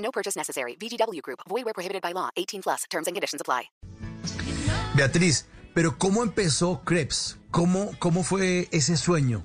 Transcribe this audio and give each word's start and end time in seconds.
No 0.00 0.10
purchase 0.10 0.36
necessary. 0.36 0.76
VGW 0.76 1.22
Group. 1.22 1.40
Void 1.48 1.64
where 1.64 1.74
prohibited 1.74 2.02
by 2.02 2.12
law. 2.12 2.28
18 2.36 2.62
plus. 2.62 2.84
Terms 2.90 3.06
and 3.06 3.14
conditions 3.14 3.40
apply. 3.40 3.70
Beatriz, 4.96 5.46
pero 5.72 5.96
¿cómo 5.98 6.22
empezó 6.22 6.82
Krebs? 6.84 7.38
¿Cómo, 7.50 7.92
cómo 7.98 8.22
fue 8.24 8.68
ese 8.72 8.96
sueño? 8.96 9.44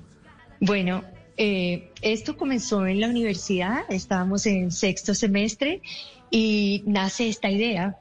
Bueno, 0.60 1.04
eh, 1.36 1.92
esto 2.02 2.36
comenzó 2.36 2.86
en 2.86 3.00
la 3.00 3.08
universidad, 3.08 3.84
estábamos 3.88 4.46
en 4.46 4.72
sexto 4.72 5.14
semestre 5.14 5.82
y 6.30 6.82
nace 6.86 7.28
esta 7.28 7.50
idea. 7.50 7.98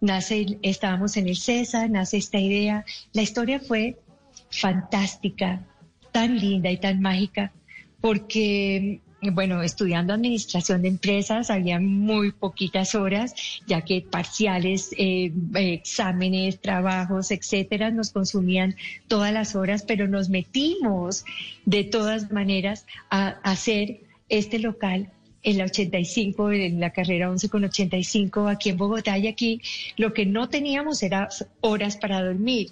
Nace, 0.00 0.58
estábamos 0.62 1.16
en 1.16 1.28
el 1.28 1.36
César, 1.36 1.90
nace 1.90 2.18
esta 2.18 2.38
idea. 2.38 2.84
La 3.12 3.22
historia 3.22 3.60
fue 3.60 3.98
fantástica, 4.50 5.66
tan 6.12 6.38
linda 6.38 6.70
y 6.70 6.78
tan 6.78 7.00
mágica, 7.00 7.52
porque 8.00 9.00
bueno, 9.22 9.62
estudiando 9.62 10.14
administración 10.14 10.82
de 10.82 10.88
empresas 10.88 11.50
había 11.50 11.78
muy 11.78 12.32
poquitas 12.32 12.94
horas, 12.94 13.34
ya 13.66 13.82
que 13.82 14.00
parciales, 14.00 14.94
eh, 14.96 15.32
exámenes, 15.54 16.60
trabajos, 16.60 17.30
etcétera, 17.30 17.90
nos 17.90 18.10
consumían 18.10 18.76
todas 19.08 19.32
las 19.32 19.54
horas, 19.54 19.84
pero 19.86 20.08
nos 20.08 20.30
metimos 20.30 21.24
de 21.66 21.84
todas 21.84 22.32
maneras 22.32 22.86
a, 23.10 23.28
hacer 23.42 24.00
este 24.28 24.58
local 24.58 25.10
en 25.42 25.58
la 25.58 25.64
85, 25.64 26.52
en 26.52 26.80
la 26.80 26.90
carrera 26.90 27.30
11 27.30 27.48
con 27.48 27.64
85 27.64 28.48
aquí 28.48 28.70
en 28.70 28.76
Bogotá. 28.78 29.18
Y 29.18 29.28
aquí 29.28 29.60
lo 29.96 30.12
que 30.14 30.26
no 30.26 30.48
teníamos 30.48 31.02
era 31.02 31.28
horas 31.60 31.96
para 31.96 32.22
dormir, 32.22 32.70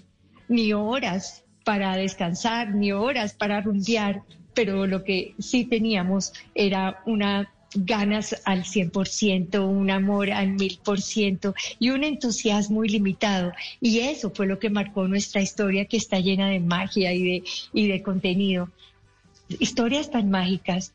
ni 0.49 0.73
horas 0.73 1.45
para 1.65 1.97
descansar, 1.97 2.75
ni 2.75 2.93
horas 2.93 3.35
para 3.35 3.61
rumbear, 3.61 4.23
pero 4.59 4.89
lo 4.89 5.05
que 5.05 5.35
sí 5.39 5.67
teníamos 5.67 6.33
era 6.53 7.01
una 7.07 7.49
ganas 7.77 8.35
al 8.45 8.65
100%, 8.65 9.65
un 9.65 9.89
amor 9.89 10.33
al 10.33 10.57
1000% 10.57 11.55
y 11.79 11.91
un 11.91 12.03
entusiasmo 12.03 12.85
ilimitado. 12.85 13.53
Y 13.81 14.01
eso 14.01 14.33
fue 14.35 14.49
lo 14.49 14.59
que 14.59 14.69
marcó 14.69 15.07
nuestra 15.07 15.41
historia 15.41 15.85
que 15.85 15.97
está 15.97 16.19
llena 16.19 16.49
de 16.49 16.59
magia 16.59 17.13
y 17.13 17.23
de, 17.23 17.45
y 17.73 17.87
de 17.87 18.03
contenido. 18.03 18.69
Historias 19.61 20.11
tan 20.11 20.29
mágicas 20.29 20.93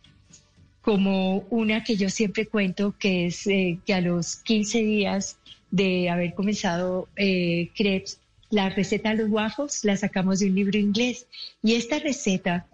como 0.82 1.46
una 1.50 1.86
que 1.86 1.96
yo 1.96 2.10
siempre 2.10 2.48
cuento, 2.48 2.94
que 3.00 3.28
es 3.28 3.48
eh, 3.48 3.80
que 3.86 3.94
a 3.94 4.02
los 4.02 4.36
15 4.36 4.80
días 4.80 5.38
de 5.72 6.10
haber 6.10 6.34
comenzado 6.34 7.08
eh, 7.16 7.70
Krebs, 7.78 8.20
la 8.50 8.70
receta 8.70 9.12
de 9.12 9.24
los 9.24 9.32
waffles 9.32 9.86
la 9.86 9.96
sacamos 9.96 10.40
de 10.40 10.48
un 10.48 10.56
libro 10.56 10.78
inglés. 10.78 11.28
Y 11.64 11.76
esta 11.76 12.00
receta 12.00 12.68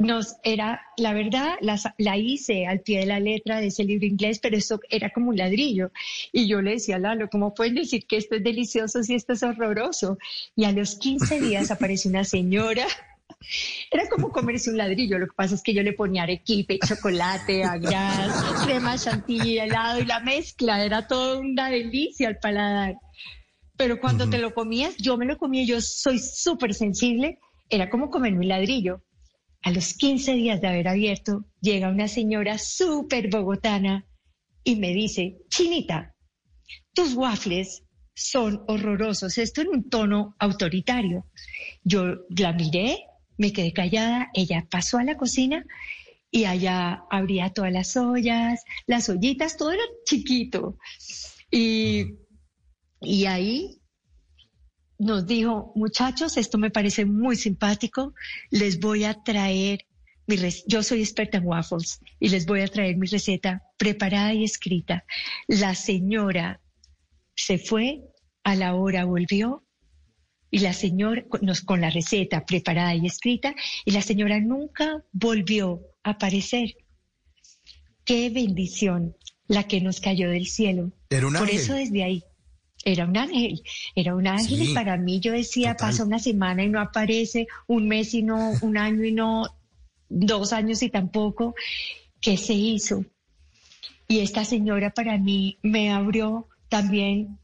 nos 0.00 0.36
era, 0.42 0.80
la 0.96 1.12
verdad, 1.12 1.56
la, 1.60 2.16
hice 2.16 2.66
al 2.66 2.80
pie 2.80 3.00
de 3.00 3.06
la 3.06 3.20
letra 3.20 3.60
de 3.60 3.66
ese 3.66 3.84
libro 3.84 4.06
inglés, 4.06 4.38
pero 4.38 4.56
eso 4.56 4.80
era 4.88 5.10
como 5.10 5.28
un 5.28 5.36
ladrillo. 5.36 5.92
Y 6.32 6.48
yo 6.48 6.62
le 6.62 6.72
decía 6.72 6.96
a 6.96 6.98
Lalo, 6.98 7.28
¿cómo 7.28 7.52
pueden 7.52 7.74
decir 7.74 8.06
que 8.06 8.16
esto 8.16 8.36
es 8.36 8.42
delicioso 8.42 9.02
si 9.02 9.14
esto 9.14 9.34
es 9.34 9.42
horroroso? 9.42 10.16
Y 10.56 10.64
a 10.64 10.72
los 10.72 10.96
15 10.96 11.40
días 11.42 11.70
aparece 11.70 12.08
una 12.08 12.24
señora. 12.24 12.86
Era 13.90 14.08
como 14.08 14.32
comerse 14.32 14.70
un 14.70 14.78
ladrillo, 14.78 15.18
lo 15.18 15.26
que 15.26 15.34
pasa 15.36 15.54
es 15.54 15.62
que 15.62 15.74
yo 15.74 15.82
le 15.82 15.92
ponía 15.92 16.22
arequipe, 16.22 16.78
chocolate, 16.78 17.62
agras, 17.62 18.64
crema 18.64 18.96
chantilly, 18.96 19.58
helado 19.58 20.00
y 20.00 20.06
la 20.06 20.20
mezcla, 20.20 20.82
era 20.82 21.06
todo 21.06 21.40
una 21.40 21.68
delicia 21.68 22.28
al 22.28 22.38
paladar. 22.38 22.96
Pero 23.76 24.00
cuando 24.00 24.30
te 24.30 24.38
lo 24.38 24.54
comías, 24.54 24.96
yo 24.96 25.18
me 25.18 25.26
lo 25.26 25.36
comía, 25.36 25.64
yo 25.64 25.80
soy 25.82 26.18
súper 26.18 26.74
sensible, 26.74 27.38
era 27.68 27.90
como 27.90 28.08
comerme 28.10 28.40
un 28.40 28.48
ladrillo 28.48 29.02
a 29.62 29.70
los 29.70 29.94
15 29.94 30.34
días 30.34 30.60
de 30.60 30.68
haber 30.68 30.88
abierto, 30.88 31.44
llega 31.60 31.90
una 31.90 32.08
señora 32.08 32.58
súper 32.58 33.28
bogotana 33.28 34.06
y 34.64 34.76
me 34.76 34.92
dice, 34.92 35.38
Chinita, 35.48 36.14
tus 36.92 37.14
waffles 37.14 37.84
son 38.14 38.62
horrorosos, 38.68 39.38
esto 39.38 39.60
en 39.62 39.68
un 39.68 39.88
tono 39.88 40.34
autoritario. 40.38 41.26
Yo 41.82 42.26
la 42.36 42.52
miré, 42.52 43.04
me 43.36 43.52
quedé 43.52 43.72
callada, 43.72 44.30
ella 44.34 44.66
pasó 44.70 44.98
a 44.98 45.04
la 45.04 45.16
cocina 45.16 45.64
y 46.30 46.44
allá 46.44 47.04
abría 47.10 47.50
todas 47.50 47.72
las 47.72 47.96
ollas, 47.96 48.64
las 48.86 49.08
ollitas, 49.08 49.56
todo 49.56 49.72
era 49.72 49.82
chiquito. 50.04 50.76
Y, 51.50 52.18
y 53.00 53.24
ahí 53.26 53.79
nos 55.00 55.26
dijo, 55.26 55.72
muchachos, 55.74 56.36
esto 56.36 56.58
me 56.58 56.70
parece 56.70 57.06
muy 57.06 57.34
simpático, 57.34 58.14
les 58.50 58.78
voy 58.78 59.04
a 59.04 59.14
traer, 59.14 59.86
mi 60.26 60.36
yo 60.66 60.82
soy 60.82 61.00
experta 61.00 61.38
en 61.38 61.46
waffles 61.46 62.00
y 62.20 62.28
les 62.28 62.44
voy 62.44 62.60
a 62.60 62.68
traer 62.68 62.98
mi 62.98 63.06
receta 63.06 63.62
preparada 63.78 64.34
y 64.34 64.44
escrita. 64.44 65.04
La 65.48 65.74
señora 65.74 66.60
se 67.34 67.58
fue, 67.58 68.02
a 68.44 68.54
la 68.54 68.74
hora 68.74 69.06
volvió 69.06 69.64
y 70.50 70.58
la 70.58 70.74
señora, 70.74 71.24
nos, 71.40 71.62
con 71.62 71.80
la 71.80 71.88
receta 71.88 72.44
preparada 72.44 72.94
y 72.94 73.06
escrita, 73.06 73.54
y 73.86 73.92
la 73.92 74.02
señora 74.02 74.38
nunca 74.38 75.02
volvió 75.12 75.80
a 76.02 76.10
aparecer. 76.10 76.76
Qué 78.04 78.28
bendición 78.28 79.16
la 79.46 79.66
que 79.66 79.80
nos 79.80 80.00
cayó 80.00 80.28
del 80.28 80.46
cielo. 80.46 80.92
Por 81.08 81.48
eso 81.48 81.74
desde 81.74 82.04
ahí 82.04 82.22
era 82.84 83.04
un 83.04 83.16
ángel, 83.16 83.62
era 83.94 84.14
un 84.14 84.26
ángel 84.26 84.62
y 84.62 84.74
para 84.74 84.96
mí 84.96 85.20
yo 85.20 85.32
decía, 85.32 85.76
pasa 85.76 86.04
una 86.04 86.18
semana 86.18 86.64
y 86.64 86.68
no 86.68 86.80
aparece, 86.80 87.46
un 87.66 87.88
mes 87.88 88.14
y 88.14 88.22
no, 88.22 88.52
un 88.62 88.78
año 88.78 89.04
y 89.04 89.12
no, 89.12 89.46
dos 90.08 90.52
años 90.52 90.82
y 90.82 90.88
tampoco. 90.88 91.54
¿Qué 92.20 92.36
se 92.36 92.54
hizo? 92.54 93.04
Y 94.08 94.20
esta 94.20 94.44
señora 94.44 94.90
para 94.90 95.18
mí 95.18 95.58
me 95.62 95.90
abrió 95.90 96.48
también 96.68 97.38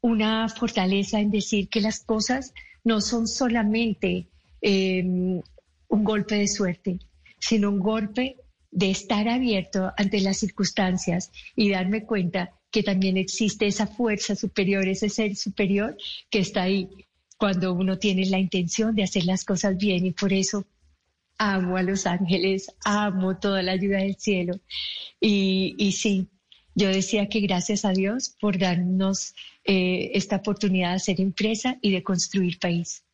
una 0.00 0.48
fortaleza 0.48 1.20
en 1.20 1.30
decir 1.30 1.68
que 1.68 1.80
las 1.80 2.00
cosas 2.00 2.52
no 2.84 3.00
son 3.00 3.28
solamente 3.28 4.26
em, 4.60 5.40
un 5.88 6.04
golpe 6.04 6.36
de 6.36 6.48
suerte, 6.48 6.98
sino 7.38 7.70
un 7.70 7.78
golpe 7.78 8.36
de 8.70 8.90
estar 8.90 9.28
abierto 9.28 9.92
ante 9.96 10.20
las 10.20 10.38
circunstancias 10.38 11.30
y 11.54 11.70
darme 11.70 12.04
cuenta 12.04 12.52
que 12.72 12.82
también 12.82 13.16
existe 13.16 13.66
esa 13.66 13.86
fuerza 13.86 14.34
superior, 14.34 14.88
ese 14.88 15.08
ser 15.08 15.36
superior 15.36 15.96
que 16.30 16.40
está 16.40 16.62
ahí 16.62 16.88
cuando 17.38 17.72
uno 17.74 17.98
tiene 17.98 18.26
la 18.26 18.38
intención 18.38 18.94
de 18.94 19.04
hacer 19.04 19.24
las 19.24 19.44
cosas 19.44 19.76
bien 19.76 20.06
y 20.06 20.12
por 20.12 20.32
eso 20.32 20.64
amo 21.38 21.76
a 21.76 21.82
los 21.82 22.06
ángeles, 22.06 22.68
amo 22.84 23.36
toda 23.38 23.62
la 23.62 23.72
ayuda 23.72 23.98
del 23.98 24.16
cielo. 24.16 24.60
Y, 25.20 25.74
y 25.78 25.92
sí, 25.92 26.28
yo 26.74 26.88
decía 26.88 27.28
que 27.28 27.40
gracias 27.40 27.84
a 27.84 27.92
Dios 27.92 28.34
por 28.40 28.58
darnos 28.58 29.34
eh, 29.64 30.10
esta 30.14 30.36
oportunidad 30.36 30.94
de 30.94 31.00
ser 31.00 31.20
empresa 31.20 31.78
y 31.82 31.90
de 31.90 32.02
construir 32.02 32.58
país. 32.58 33.04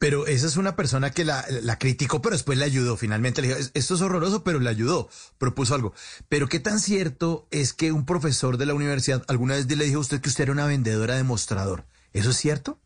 Pero 0.00 0.26
esa 0.26 0.46
es 0.46 0.56
una 0.56 0.76
persona 0.76 1.10
que 1.10 1.26
la, 1.26 1.44
criticó, 1.78 2.22
pero 2.22 2.34
después 2.34 2.56
le 2.56 2.64
ayudó. 2.64 2.96
Finalmente 2.96 3.42
le 3.42 3.48
dijo, 3.48 3.60
esto 3.74 3.94
es 3.94 4.00
horroroso, 4.00 4.42
pero 4.42 4.58
le 4.58 4.70
ayudó, 4.70 5.10
propuso 5.36 5.74
algo. 5.74 5.92
Pero 6.30 6.48
qué 6.48 6.58
tan 6.58 6.80
cierto 6.80 7.46
es 7.50 7.74
que 7.74 7.92
un 7.92 8.06
profesor 8.06 8.56
de 8.56 8.64
la 8.64 8.72
universidad 8.72 9.22
alguna 9.28 9.56
vez 9.56 9.66
le 9.66 9.84
dijo 9.84 9.98
a 9.98 10.00
usted 10.00 10.22
que 10.22 10.30
usted 10.30 10.44
era 10.44 10.52
una 10.52 10.64
vendedora 10.64 11.16
de 11.16 11.22
mostrador. 11.22 11.84
¿Eso 12.14 12.30
es 12.30 12.38
cierto? 12.38 12.80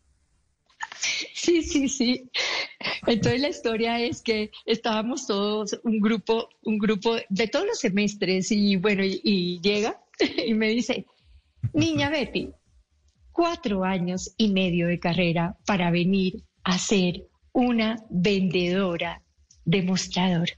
Sí, 1.33 1.63
sí, 1.63 1.87
sí. 1.87 2.29
Entonces 3.07 3.39
la 3.39 3.47
historia 3.47 4.01
es 4.01 4.21
que 4.21 4.51
estábamos 4.65 5.25
todos, 5.25 5.79
un 5.85 6.01
grupo, 6.01 6.49
un 6.63 6.77
grupo 6.77 7.15
de 7.29 7.47
todos 7.47 7.65
los 7.65 7.79
semestres, 7.79 8.51
y 8.51 8.75
bueno, 8.75 9.03
y 9.05 9.61
llega 9.61 10.01
y 10.45 10.53
me 10.53 10.67
dice, 10.67 11.05
niña 11.71 12.09
Betty, 12.09 12.51
cuatro 13.31 13.85
años 13.85 14.33
y 14.35 14.51
medio 14.51 14.87
de 14.87 14.99
carrera 14.99 15.55
para 15.65 15.91
venir 15.91 16.43
a 16.65 16.77
ser 16.79 17.27
una 17.53 17.95
vendedora 18.09 19.21
demostrador. 19.63 20.49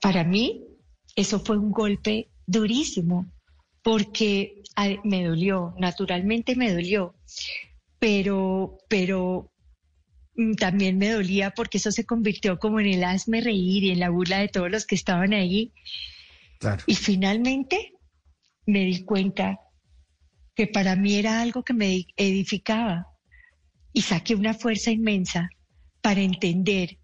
Para 0.00 0.22
mí, 0.24 0.62
eso 1.16 1.40
fue 1.40 1.58
un 1.58 1.72
golpe 1.72 2.28
durísimo, 2.46 3.26
porque 3.82 4.62
me 5.04 5.24
dolió, 5.24 5.74
naturalmente 5.78 6.54
me 6.54 6.72
dolió, 6.72 7.14
pero, 7.98 8.78
pero 8.88 9.50
mm, 10.36 10.52
también 10.54 10.98
me 10.98 11.10
dolía 11.10 11.52
porque 11.52 11.78
eso 11.78 11.90
se 11.90 12.04
convirtió 12.04 12.58
como 12.58 12.80
en 12.80 12.86
el 12.86 13.04
hazme 13.04 13.40
reír 13.40 13.84
y 13.84 13.90
en 13.90 14.00
la 14.00 14.10
burla 14.10 14.38
de 14.38 14.48
todos 14.48 14.70
los 14.70 14.86
que 14.86 14.94
estaban 14.94 15.32
ahí. 15.32 15.72
Y 16.86 16.94
finalmente 16.94 17.92
me 18.66 18.84
di 18.84 19.04
cuenta 19.04 19.60
que 20.54 20.66
para 20.66 20.94
mí 20.94 21.14
era 21.14 21.40
algo 21.40 21.62
que 21.62 21.74
me 21.74 22.06
edificaba 22.16 23.13
y 23.94 24.02
saqué 24.02 24.34
una 24.34 24.52
fuerza 24.52 24.90
inmensa 24.90 25.48
para 26.02 26.20
entender 26.20 26.98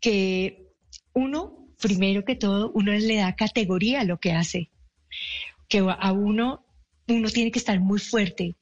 que 0.00 0.68
uno, 1.14 1.68
primero 1.80 2.24
que 2.24 2.36
todo, 2.36 2.70
uno 2.74 2.92
le 2.92 3.16
da 3.16 3.34
categoría 3.34 4.02
a 4.02 4.04
lo 4.04 4.20
que 4.20 4.32
hace, 4.32 4.70
que 5.68 5.78
a 5.78 6.12
uno, 6.12 6.64
uno 7.08 7.28
tiene 7.30 7.50
que 7.50 7.58
estar 7.58 7.80
muy 7.80 7.98
fuerte 7.98 8.54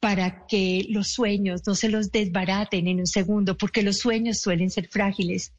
para 0.00 0.46
que 0.46 0.86
los 0.88 1.08
sueños 1.08 1.62
no 1.66 1.74
se 1.74 1.90
los 1.90 2.10
desbaraten 2.10 2.88
en 2.88 3.00
un 3.00 3.06
segundo, 3.06 3.56
porque 3.56 3.82
los 3.82 3.98
sueños 3.98 4.40
suelen 4.40 4.70
ser 4.70 4.88
frágiles, 4.88 5.52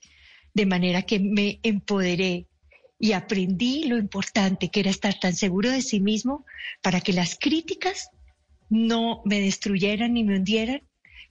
de 0.54 0.66
manera 0.66 1.04
que 1.04 1.20
me 1.20 1.60
empoderé 1.62 2.48
y 3.00 3.12
aprendí 3.12 3.84
lo 3.84 3.98
importante 3.98 4.70
que 4.70 4.80
era 4.80 4.90
estar 4.90 5.20
tan 5.20 5.36
seguro 5.36 5.70
de 5.70 5.84
sí 5.84 6.00
mismo 6.00 6.46
para 6.82 7.02
que 7.02 7.14
las 7.14 7.38
críticas 7.40 8.10
no 8.70 9.22
me 9.26 9.40
destruyeran 9.40 10.14
ni 10.14 10.24
me 10.24 10.38
hundieran, 10.38 10.82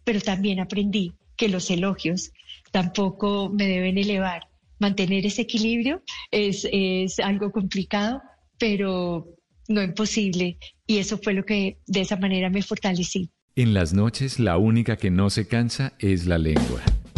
pero 0.06 0.20
también 0.20 0.60
aprendí 0.60 1.12
que 1.36 1.48
los 1.48 1.68
elogios 1.68 2.32
tampoco 2.70 3.50
me 3.50 3.66
deben 3.66 3.98
elevar. 3.98 4.42
Mantener 4.78 5.26
ese 5.26 5.42
equilibrio 5.42 6.02
es, 6.30 6.66
es 6.70 7.18
algo 7.18 7.50
complicado, 7.50 8.22
pero 8.56 9.34
no 9.68 9.82
imposible. 9.82 10.58
Y 10.86 10.98
eso 10.98 11.18
fue 11.18 11.34
lo 11.34 11.44
que 11.44 11.78
de 11.88 12.02
esa 12.02 12.16
manera 12.16 12.50
me 12.50 12.62
fortalecí. 12.62 13.30
En 13.56 13.74
las 13.74 13.94
noches 13.94 14.38
la 14.38 14.58
única 14.58 14.96
que 14.96 15.10
no 15.10 15.28
se 15.28 15.48
cansa 15.48 15.94
es 15.98 16.26
la 16.26 16.38
lengua. 16.38 16.82